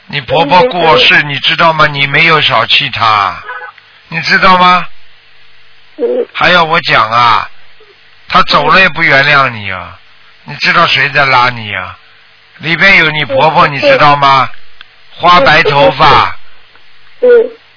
[0.08, 1.88] 你婆婆过世，你知道吗？
[1.88, 3.42] 你没有小气她，
[4.10, 4.86] 你知道吗？
[6.34, 7.50] 还要我讲啊？
[8.28, 10.00] 她走了也不原谅你啊！
[10.46, 11.98] 你知道谁在拉你啊？
[12.58, 14.50] 里边有你婆婆，你知道吗？
[15.12, 16.36] 花白头发，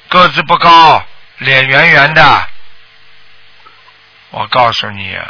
[0.08, 1.04] 个子不高，
[1.38, 2.48] 脸圆圆的。
[4.30, 5.28] 我告诉你啊，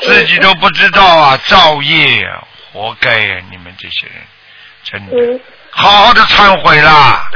[0.00, 4.14] 自己都不知道啊，造业啊，活该呀、你们这些人，
[4.84, 5.40] 真的，嗯
[5.70, 7.30] 好好的忏悔啦！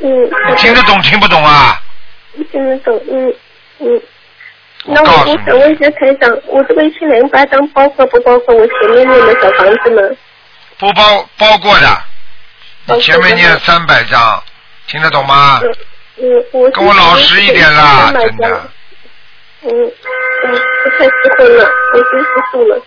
[0.00, 0.30] 嗯。
[0.48, 1.80] 你听得懂听不懂啊？
[2.50, 3.34] 听得懂，嗯
[3.80, 4.02] 嗯。
[4.84, 10.16] 我那我我想问一下台长，我这个一千零八张包括不包括我前面念的小房子呢？
[10.78, 12.02] 不包包括的，
[12.86, 14.42] 你前面念三百张，
[14.86, 15.60] 听得懂吗？
[16.52, 18.70] 我是跟我老实一点啦，300真的张。
[19.62, 22.80] 嗯嗯，不太吃荤了，我已经吃素了。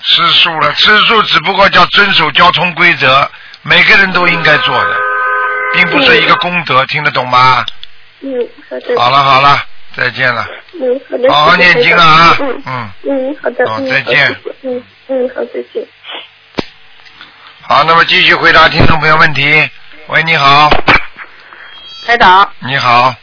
[0.00, 3.30] 吃素了，吃素只不过叫遵守交通规则，
[3.62, 4.96] 每个人都应该做的。
[5.74, 7.64] 并不是一个功德，听得懂吗？
[8.20, 9.00] 嗯，好的。
[9.00, 9.58] 好了好了，
[9.96, 10.46] 再见了。
[10.74, 11.32] 嗯，好的。
[11.32, 13.66] 好好念经了啊嗯嗯嗯，好的。
[13.66, 14.36] 好嗯再见。
[14.62, 15.82] 嗯嗯，好，再见。
[17.62, 19.66] 好，那么继续回答听众朋友问题。
[20.08, 20.68] 喂，你好，
[22.06, 23.14] 台长，你好，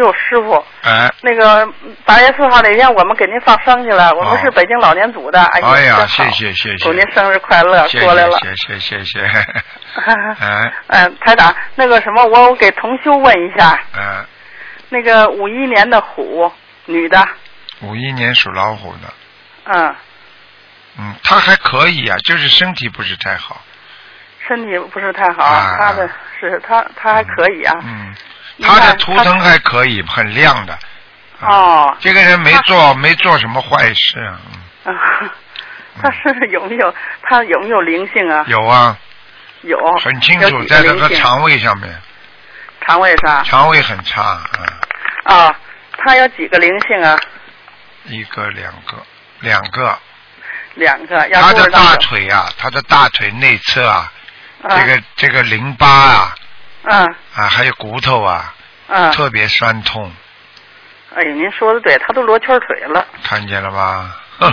[0.00, 1.66] 哟，师傅，哎，那个
[2.04, 8.38] 八月四号那天我们给您放生去了，我们是北京老年组的，哎呀，哎呀，谢谢谢谢，祝您生日快乐，过来了。
[8.38, 9.26] 谢谢谢谢谢，
[10.40, 10.72] 哎。
[10.88, 14.24] 嗯，台长，那个什么，我我给同修问一下，嗯，
[14.90, 16.52] 那个五一年的虎
[16.84, 17.26] 女的，
[17.80, 19.12] 五一年属老虎的，
[19.64, 19.94] 嗯，
[20.98, 23.60] 嗯，她还可以啊，就是身体不是太好，
[24.46, 27.74] 身体不是太好，啊她的是她她还可以啊。
[27.82, 28.14] 嗯，
[28.62, 30.72] 他的图腾还可以，很亮的。
[30.72, 34.40] 啊哦，这个人没做没做什么坏事啊，
[34.84, 35.30] 嗯啊，
[36.02, 38.42] 她是有没有他有没有灵性啊？
[38.48, 38.96] 有啊，
[39.60, 41.94] 有，很清楚，在这个肠胃上面，
[42.80, 44.40] 肠胃上肠胃很差啊，
[45.24, 45.56] 啊，
[45.98, 47.18] 他有几个灵性啊？
[48.04, 48.96] 一个两个
[49.40, 49.98] 两个，
[50.76, 54.10] 两个，要他的大腿啊，他的大腿内侧啊，
[54.62, 56.34] 啊这个这个淋巴啊
[56.86, 58.54] 嗯啊，还有骨头啊，
[58.88, 60.10] 嗯，特别酸痛，
[61.14, 64.16] 哎呀，您说的对，他都罗圈腿了，看见了吧？
[64.40, 64.50] 嗯。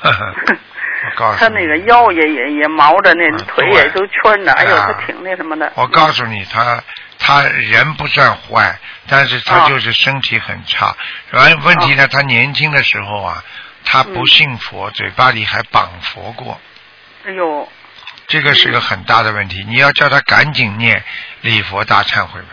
[0.00, 0.56] 呵呵呵呵
[1.04, 4.92] 我告诉你，他那个腰也也也毛着，那啊腿也都圈着，哎呦，啊。
[4.92, 5.72] 他挺那什么的。
[5.74, 6.80] 我告诉你，他
[7.18, 9.68] 他人不算坏，但是他啊。
[9.68, 10.94] 就是身体很差。
[11.32, 13.42] 完、问题呢，他年轻的时候啊，
[13.84, 14.26] 他不嗯。
[14.26, 16.60] 信佛，嘴巴里还绑佛过，
[17.26, 17.68] 哎呦，
[18.32, 19.62] 这个是个很大的问题。
[19.68, 21.04] 你要叫他赶紧念
[21.42, 22.48] 礼佛大忏悔文。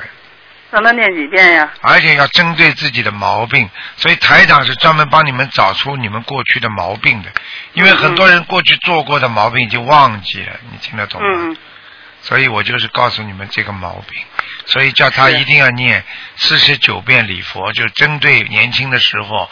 [0.72, 1.72] 让他念几遍呀？
[1.80, 7.32] 而且要针对自己的毛病，所以台长是专门帮你们找出你们过去的毛病的，
[7.72, 11.28] 因为很多人过去做过的毛病已经忘记了，你听得懂吗？
[11.32, 11.58] 嗯
[12.22, 14.22] 所以我就是告诉你们这个毛病，
[14.66, 16.04] 所以叫他一定要念
[16.36, 19.50] 四十九遍礼佛，就针对年轻的时候，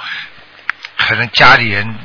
[0.97, 1.95] 可能家里人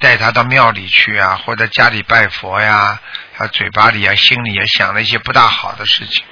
[0.00, 3.00] 带他到庙里去啊，或者家里拜佛呀，
[3.38, 6.24] 他嘴巴里啊、心里也想了一些不大好的事情，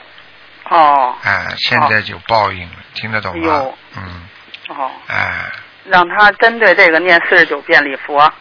[0.68, 3.64] 哦哎，现在就报应了，听得懂吗？
[3.96, 4.28] 嗯，
[4.76, 5.52] 哦，哎，
[5.84, 8.32] 让他针对这个念四十九遍礼佛。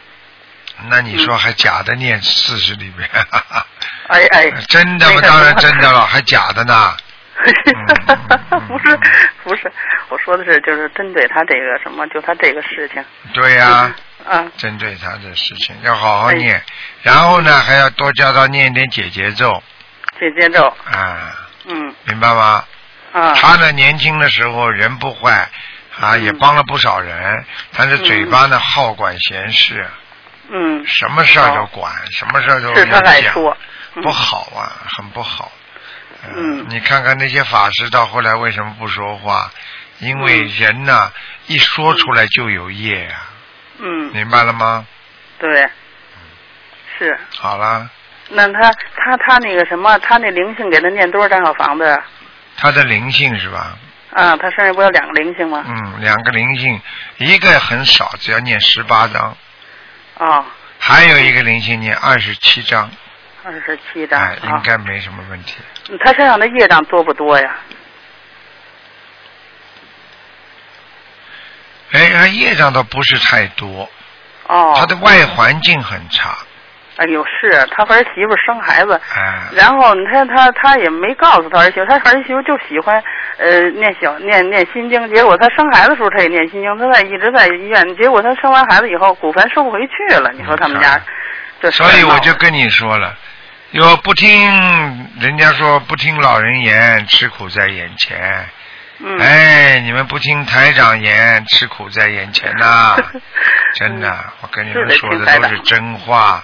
[0.90, 3.08] 那你说还假的念四十里边？
[4.08, 5.20] 哎 哎， 真的吗？
[5.22, 6.94] 当然真的了，还假的呢。
[8.50, 8.96] 嗯不是
[9.44, 9.70] 不是，
[10.08, 13.04] 我说的是就是针对他这个什么，就他这个事情。
[13.32, 13.94] 对呀、
[14.28, 16.34] 嗯，针对他的事情要好好哎。
[16.34, 16.62] 念，
[17.02, 19.62] 然后呢还要多教他念一点解结咒。
[20.18, 21.94] 这节奏，啊，嗯。
[22.04, 22.64] 明白吗？
[23.12, 25.48] 啊，他呢年轻的时候人不坏
[25.98, 26.24] 啊，嗯。
[26.24, 27.44] 也帮了不少人，
[27.76, 29.86] 但是嘴巴呢好管闲事，
[30.50, 33.32] 嗯，什么事儿都管，什么事儿都是他爱讲。
[33.32, 33.56] 说，
[33.94, 34.02] 嗯。
[34.02, 35.52] 不好啊，很不好。
[36.22, 36.66] 呃嗯。
[36.68, 39.50] 你看看那些法师到后来为什么不说话？
[39.98, 40.48] 因为嗯。
[40.48, 41.12] 人呐、
[41.46, 43.32] 一说出来就有业啊，
[43.78, 44.86] 嗯，明白了吗？
[45.38, 45.68] 对，
[46.98, 47.18] 是。
[47.36, 47.88] 好了，
[48.30, 52.02] 那他他他那个什么，他那灵性给他念多少张小房子？
[52.56, 53.76] 他的灵性是吧？
[54.12, 55.62] 啊，他身上不有两个灵性吗？
[55.68, 56.80] 嗯，两个灵性，
[57.18, 59.36] 一个很少，只要念十八张，
[60.18, 60.44] 哦，
[60.78, 62.90] 还有一个灵性念二十七张，
[63.44, 64.62] 二十七张哎，应啊。
[64.64, 65.56] 该没什么问题。
[66.02, 67.56] 他身上的业障多不多呀？
[71.92, 73.88] 哎，他业障倒不是太多，
[74.48, 74.74] 哦。
[74.76, 76.36] 他的外环境很差，
[76.96, 83.02] 哎呦，是他儿媳妇生孩子，哎，然后你看他他也没告诉他儿媳妇，他儿媳妇就喜欢
[83.38, 91.00] 呃念小念念心经，结果他生孩子的时候他也念心经，他在一直在医院，结果他生完孩子以后骨盆收不回去了，你说他们家
[91.60, 93.14] 这所以我就跟你说了，
[93.70, 94.28] 有不听
[95.20, 98.46] 人家说不听老人言，吃苦在眼前。
[98.98, 102.96] 嗯哎，你们不听台长言，吃苦在眼前呐、
[103.76, 106.42] 真的，我跟你们说的都是真话。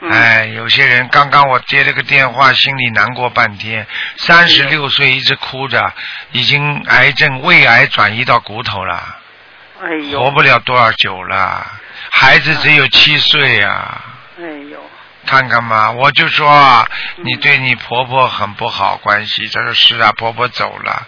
[0.00, 3.86] 嗯哎，有些人刚刚我接了个电话，心里难过半天。
[4.18, 5.94] 三十六岁一直哭着，
[6.32, 9.16] 已经癌症胃癌转移到骨头了，
[9.82, 11.66] 哎呦活不了多少久了。
[12.10, 14.04] 孩子只有七岁呀、
[14.38, 14.78] 哎呦
[15.24, 16.86] 看看嘛，我就说
[17.16, 19.48] 你对你婆婆很不好关系。
[19.48, 21.06] 她说是啊，婆婆走了。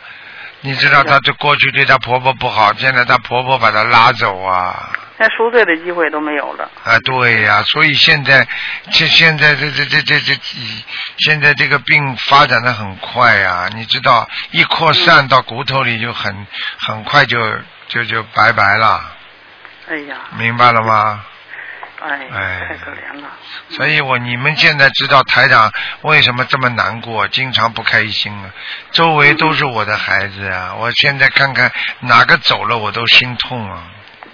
[0.66, 4.90] 你知道她这过去对她婆婆不好，现在她婆婆把她拉走啊。
[5.18, 6.70] 连赎罪的机会都没有了。
[6.84, 8.46] 啊，对呀、所以现在
[8.90, 10.34] 这现在这这这这这
[11.18, 16.46] 现在这个病发展的很快呀、你知道一扩散到骨头里就很
[16.78, 17.38] 很快就
[17.88, 19.00] 就就拜拜了，
[19.88, 21.24] 哎呀，明白了吗？
[22.01, 23.28] 哎，哎太可怜了。
[23.70, 25.72] 所以我你们现在知道台长
[26.03, 28.51] 为什么这么难过，经常不开心啊？
[28.92, 30.74] 周围都是我的孩子啊！
[30.74, 33.84] 我现在看看哪个走了，我都心痛啊！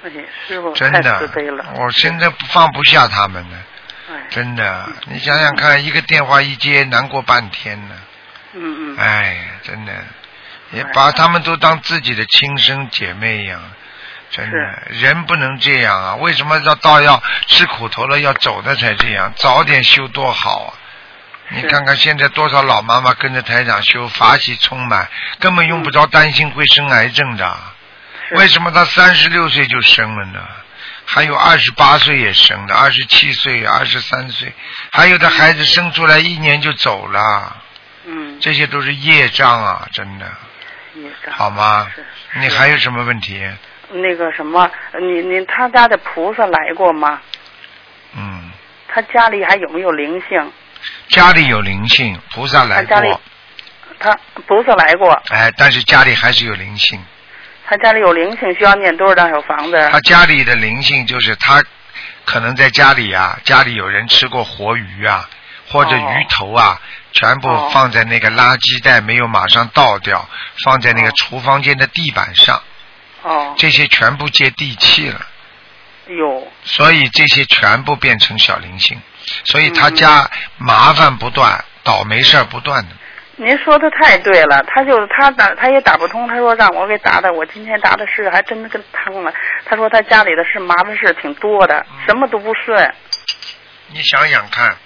[0.04, 0.10] 哎，
[0.48, 1.30] 师傅太真的
[1.76, 3.56] 我现在不放不下他们呢，
[4.10, 4.88] 哎，真的。
[5.06, 7.94] 你想想看，一个电话一接，难过半天呢。
[8.54, 9.92] 嗯嗯，哎，真的，
[10.72, 13.62] 也把他们都当自己的亲生姐妹一样。
[14.32, 16.14] 真的，人不能这样啊！
[16.16, 19.30] 为什么要到要吃苦头了要走的才这样？
[19.36, 20.72] 早点修多好啊！
[21.50, 25.06] 你看看现在多少老妈妈跟着台长修，法喜充满，
[25.38, 27.56] 根本用不着担心会生癌症的。
[28.30, 30.40] 为什么她三十六岁就生了呢？
[31.04, 34.50] 还有二十八岁也生的，二十七岁、二十三岁，
[34.92, 37.62] 还有的孩子生出来一年就走了，
[38.06, 39.86] 嗯，这些都是业障啊！
[39.92, 40.26] 真的，
[41.32, 41.86] 好吗？
[42.40, 43.46] 你还有什么问题？
[43.92, 44.70] 那个什么，
[45.00, 47.20] 你你他家的菩萨来过吗？
[48.16, 48.50] 嗯，
[48.88, 50.52] 他家里还有没有灵性？
[51.08, 53.20] 家里有灵性，菩萨来他家里过，
[53.98, 57.02] 他菩萨来过，哎，但是家里还是有灵性。
[57.64, 59.88] 他家里有灵性，需要念多少张小房子？
[59.90, 61.62] 他家里的灵性就是他
[62.24, 65.28] 可能在家里啊，家里有人吃过活鱼啊，
[65.68, 66.78] 或者鱼头啊，
[67.12, 70.28] 全部哦放在那个垃圾袋，没有马上倒掉，
[70.64, 72.60] 放在那个哦厨房间的地板上，
[73.22, 75.20] 哦，这些全部接地气了，
[76.06, 79.00] 有所以这些全部变成小灵性，
[79.44, 82.90] 所以他嗯家麻烦不断，倒霉事儿不断的。
[83.36, 89.32] 您说的太对了，他就他打他也打不通，他说让我给打打，我今天打的是还真的跟通了。
[89.64, 92.94] 他说他家里的事麻烦事挺多的，嗯什么都不顺。
[93.88, 94.76] 你想想看，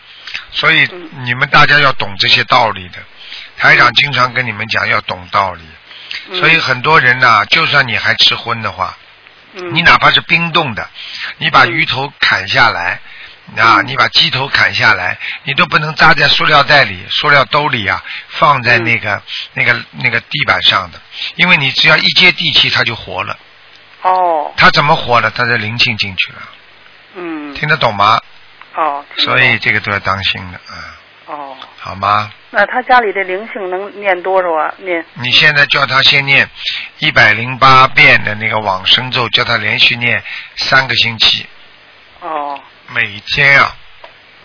[0.53, 2.99] 所以嗯你们大家要懂这些道理的。
[3.59, 5.76] 台长经常跟你们讲要懂道理，嗯
[6.35, 8.97] 所以很多人呐、就算你还吃荤的话，
[9.55, 9.75] 嗯。
[9.75, 10.89] 你哪怕是冰冻的，
[11.39, 13.01] 你把鱼头砍下来，
[13.57, 13.87] 啊，嗯。
[13.87, 19.23] 你把鸡头砍下来，你都不能扎在塑料袋里、塑料兜里啊，放在那个、
[19.55, 21.01] 那个那个地板上的，
[21.37, 23.39] 因为你只要一接地气，它就活了。
[24.03, 25.31] 哦，它怎么活了？
[25.31, 26.39] 它的灵性进去了，
[27.17, 28.21] 嗯，听得懂吗？
[28.75, 30.95] 哦，所以这个都要当心的啊，
[31.27, 32.31] 哦，好吗？
[32.51, 34.72] 那他家里的灵性能念多少啊？
[34.79, 35.05] 念。
[35.14, 36.49] 你现在叫他先念
[36.99, 40.22] 一百零八遍的那个往生咒，叫他连续念
[40.55, 41.47] 三个星期，
[42.20, 42.59] 哦，
[42.89, 43.77] 每天啊，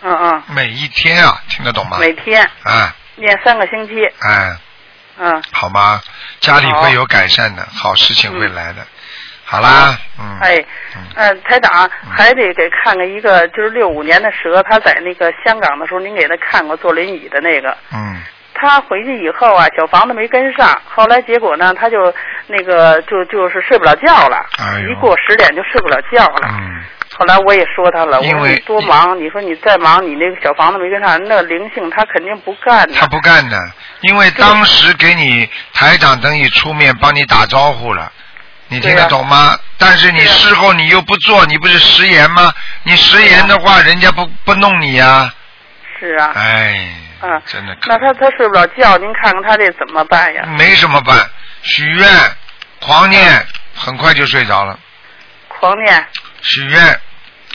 [0.01, 1.97] 嗯嗯，每一天啊，听得懂吗？
[1.99, 2.43] 每天。
[2.63, 4.57] 啊，念三个星期，哎，
[5.19, 6.01] 嗯，好吗？
[6.39, 8.85] 家里会有改善的，好事情会嗯来的。
[9.51, 17.77] 好啦，嗯，哎，嗯嗯，台长还得给看看一个，就是六五年的蛇，他在那个香港的时候，您给他看过坐轮椅的那个。
[17.91, 18.15] 嗯，
[18.53, 22.13] 他回去以后啊，小房子没跟上，后来结果呢，他就
[22.47, 26.47] 那个就就是睡不了觉了，哎一过十点就睡不了觉了。
[26.47, 26.81] 嗯，
[27.17, 32.93] 后来我也说他了，我因为说你多忙，你说你再忙，你那个小房子没跟上，那灵性他肯定不干的。
[32.95, 33.59] 他不干的，
[33.99, 38.09] 因为当时给你台长等于出面帮你打招呼了。
[38.71, 39.59] 你听得懂吗？
[39.77, 42.53] 但是你事后你又不做，你不是食言吗？
[42.83, 45.29] 你食言的话，人家不不弄你呀、
[45.99, 50.43] 是啊，哎，啊真的那他他睡不着觉，您看看他这怎么办呀？
[50.57, 51.29] 没什么办，
[51.63, 52.07] 许愿，
[52.79, 53.45] 狂念，
[53.75, 54.79] 很快就睡着了。
[55.49, 56.07] 狂念，
[56.41, 56.97] 许愿，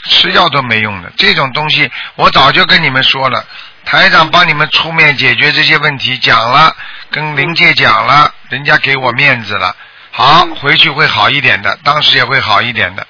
[0.03, 1.11] 吃药都没用的。
[1.17, 3.43] 这种东西，我早就跟你们说了，
[3.85, 6.75] 台长帮你们出面解决这些问题，讲了，
[7.09, 9.75] 跟灵界讲了，人家给我面子了。
[10.17, 13.05] 好，嗯回去会好一点的，当时也会好一点的。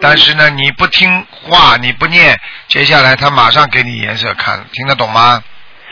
[0.00, 2.34] 但是呢，你不听话，你不念，
[2.66, 5.42] 接下来他马上给你颜色看，听得懂吗？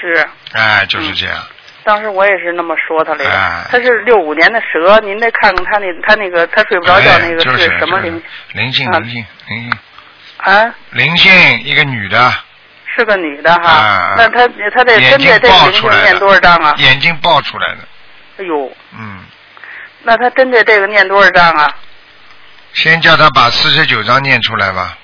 [0.00, 0.26] 是。
[0.52, 1.36] 哎，就是这样。
[1.82, 3.30] 当时我也是那么说他来的。
[3.30, 9.72] 哎他是六五年的蛇，您得看看他那他那个他睡不着觉那个是什么就是灵灵性，啊灵性，灵性，
[10.38, 10.74] 啊？
[10.92, 12.32] 灵性，一个女的，
[12.96, 13.70] 是个女的哈。
[13.70, 16.74] 啊那他他得眼睛针对这个爆出来灵性念多少章啊，？
[16.78, 17.78] 眼睛爆出来的，
[18.38, 19.20] 哎呦，嗯。
[20.04, 21.74] 那他针对这个念多少章啊？
[22.74, 24.98] 先叫他把四十九章念出来吧，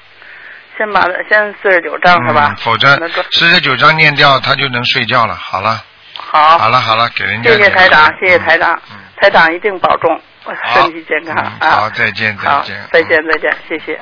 [0.77, 2.57] 先把先四十九章是吧嗯？？
[2.57, 2.99] 否则
[3.33, 5.35] 四十九章念掉，他就能睡觉了。
[5.35, 5.83] 好了，
[6.17, 6.59] 好。
[6.59, 10.21] 好了，好了，给人家谢谢台长嗯，谢谢台长嗯，台长一定保重，
[10.75, 14.01] 身体健康好，再见，再好见，再见，再见，谢谢。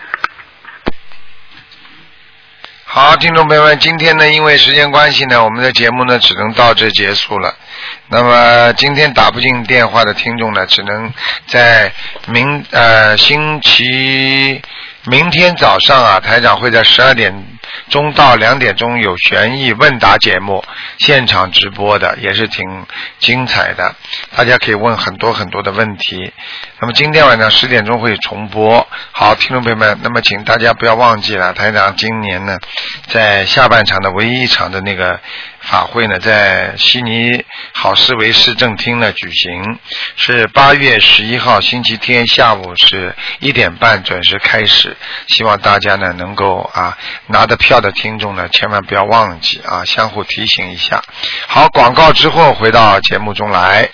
[2.86, 7.54] 好，听众朋友们，今天呢，因为时间关系呢，我们的节目呢只能到这结束了。
[8.10, 11.12] 那么今天打不进电话的听众呢，只能
[11.46, 11.92] 在
[12.26, 14.62] 明呃星期
[15.04, 17.34] 明天早上啊，台长会在十二点
[17.90, 20.64] 钟到两点钟有悬疑问答节目，
[20.98, 22.64] 现场直播的也是挺
[23.18, 23.94] 精彩的，
[24.36, 26.32] 大家可以问很多很多的问题。
[26.80, 28.86] 那么今天晚上十点钟会重播。
[29.12, 32.58] 好，听众朋友们，那么请大家不要忘记了，台长今年呢，
[33.06, 35.20] 在下半场的唯一一场的那个
[35.60, 39.78] 法会呢，在悉尼好思维市政厅呢举行，
[40.16, 44.96] 是八月十一号星期天下午是一点半准时开始，
[45.28, 46.96] 希望大家呢能够啊
[47.26, 51.02] 拿着票的听众呢千万不要忘记啊，相互提醒一下。
[51.46, 53.86] 好，广告之后回到节目中来。